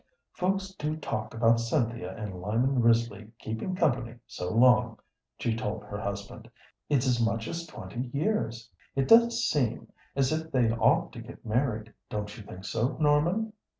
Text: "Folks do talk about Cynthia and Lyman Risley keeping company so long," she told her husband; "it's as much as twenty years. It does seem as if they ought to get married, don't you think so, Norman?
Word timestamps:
"Folks 0.33 0.69
do 0.73 0.97
talk 0.97 1.35
about 1.35 1.59
Cynthia 1.59 2.15
and 2.17 2.41
Lyman 2.41 2.81
Risley 2.81 3.27
keeping 3.37 3.75
company 3.75 4.15
so 4.25 4.49
long," 4.51 4.97
she 5.37 5.55
told 5.55 5.83
her 5.83 5.99
husband; 6.01 6.49
"it's 6.89 7.05
as 7.05 7.23
much 7.23 7.47
as 7.47 7.67
twenty 7.67 8.09
years. 8.11 8.67
It 8.95 9.07
does 9.07 9.43
seem 9.47 9.91
as 10.15 10.31
if 10.33 10.51
they 10.51 10.71
ought 10.71 11.13
to 11.13 11.21
get 11.21 11.45
married, 11.45 11.93
don't 12.09 12.35
you 12.35 12.41
think 12.41 12.65
so, 12.65 12.97
Norman? 12.99 13.53